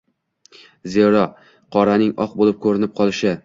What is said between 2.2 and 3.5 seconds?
oq bo‘lib ko‘rinib qolishi